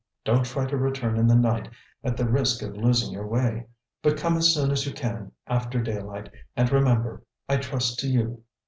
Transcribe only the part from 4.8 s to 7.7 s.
you can after daylight; and remember, I